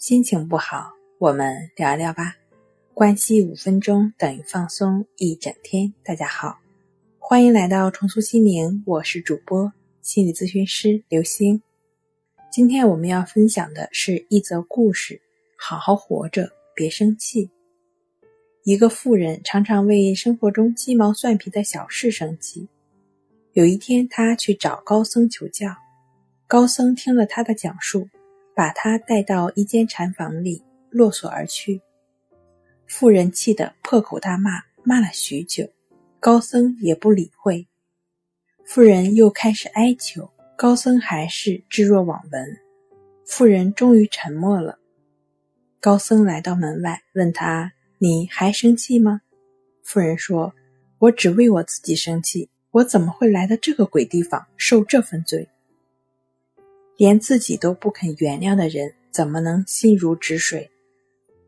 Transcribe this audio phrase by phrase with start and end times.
[0.00, 2.34] 心情不好，我们聊聊吧。
[2.94, 5.92] 关系五分钟等于放松一整天。
[6.02, 6.58] 大家好，
[7.18, 11.60] 欢迎来到重塑心灵，我是主播心理咨询师刘星。
[12.50, 15.20] 今天我们要分享的是一则故事：
[15.58, 17.50] 好好活着，别生气。
[18.64, 22.66] 一个妇人常常为生活中鸡毛蒜皮的小事生气。
[23.52, 25.68] 有一天，他去找高僧求教。
[26.46, 28.08] 高僧听了他的讲述，
[28.54, 31.80] 把他带到一间禅房里，落锁而去。
[32.86, 35.68] 妇人气得破口大骂，骂了许久，
[36.18, 37.66] 高僧也不理会。
[38.64, 42.56] 妇人又开始哀求，高僧还是置若罔闻。
[43.24, 44.78] 妇人终于沉默了。
[45.80, 49.22] 高僧来到门外，问他：“你还生气吗？”
[49.82, 50.52] 妇人说
[50.98, 55.48] ：“我只为我自己生气，我怎么会来到这个鬼地方受这份罪？”
[57.00, 60.70] 连自己都不肯原谅的人，怎么能心如止水？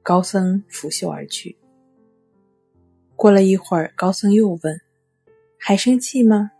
[0.02, 1.54] 高僧拂袖而去。
[3.14, 4.80] 过了一会儿，高僧又问
[5.60, 6.50] ：“还生气吗？”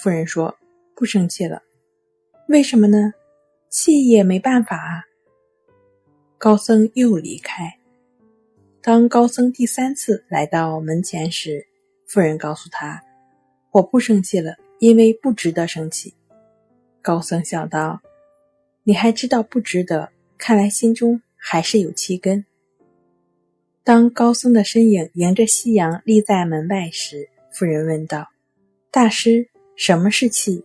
[0.00, 0.56] 妇人说
[0.94, 1.60] ：“不生气了。”
[2.46, 3.12] 为什么呢？
[3.68, 5.02] 气也没办法啊。
[6.38, 7.76] 高僧又离开。
[8.80, 11.66] 当高僧第三次来到门前时，
[12.06, 13.02] 妇人告诉他
[13.74, 16.14] ：“我不生气了，因为不值得生气。”
[17.02, 18.00] 高僧笑道。
[18.90, 20.10] 你还知道不值得？
[20.36, 22.44] 看来心中还是有七根。
[23.84, 28.28] 当高僧的身影迎着夕阳立在门外时，妇人问道
[28.90, 30.64] ：“大师，什么是气？”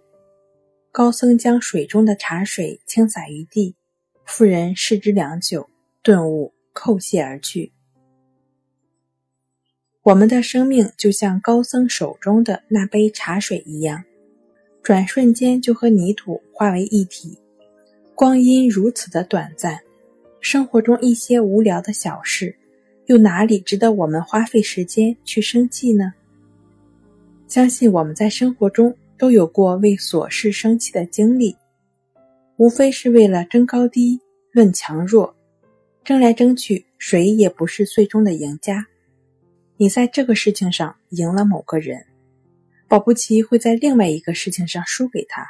[0.91, 3.75] 高僧将水中的茶水倾洒于地，
[4.25, 5.69] 妇人视之良久，
[6.01, 7.71] 顿悟，叩谢而去。
[10.01, 14.03] 我们的生命就像高僧手中的那杯茶水一样，
[14.81, 17.37] 转瞬间就和泥土化为一体。
[18.15, 19.77] 光阴如此的短暂，
[20.39, 22.55] 生活中一些无聊的小事，
[23.07, 26.13] 又哪里值得我们花费时间去生气呢？
[27.49, 31.53] 相信我们在生活中都有过为琐事生气的经历，
[32.55, 34.17] 无非是为了争高低、
[34.53, 35.35] 论强弱，
[36.01, 38.87] 争来争去，谁也不是最终的赢家。
[39.75, 42.01] 你在这个事情上赢了某个人，
[42.87, 45.45] 保不齐会在另外一个事情上输给他。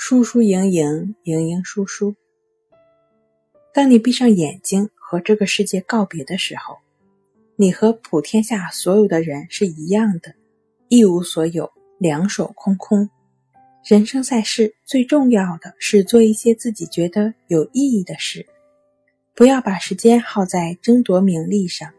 [0.00, 2.14] 输输赢赢，赢赢输输。
[3.74, 6.78] 当你闭上眼睛和这个世界告别的时候，
[7.56, 10.32] 你和普天下所有的人是一样的，
[10.86, 13.10] 一无所有，两手空空。
[13.84, 18.46] 人生在世，最重要的是做一些自己觉得有意义的事，
[19.34, 21.92] 不要把时间耗在争夺名利上，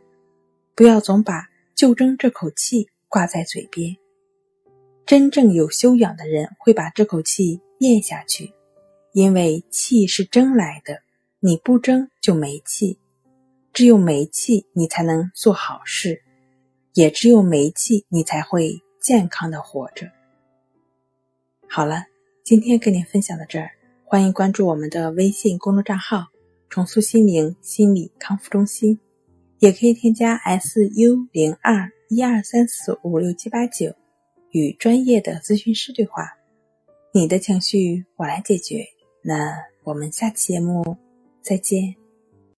[0.73, 3.93] 不要总把就争这口气挂在嘴边。
[5.05, 7.59] 真正有修养的人会把这口气。
[7.79, 8.53] 咽下去，
[9.13, 11.01] 因为气是争来的，
[11.39, 12.97] 你不争就没气，
[13.73, 16.21] 只有没气，你才能做好事，
[16.93, 20.09] 也只有没气，你才会健康的活着。
[21.67, 22.05] 好了，
[22.43, 23.71] 今天跟您分享到这儿，
[24.03, 26.25] 欢迎关注我们的微信公众账号
[26.69, 28.99] “重塑心灵心理康复中心”，
[29.59, 33.95] 也可以添加 S U 零二一二三四五六七八九，
[34.51, 36.38] 与专业的咨询师对话。
[37.11, 38.85] 你的情绪我来解决，
[39.23, 39.51] 那
[39.83, 40.95] 我们下期节目
[41.41, 41.98] 再见。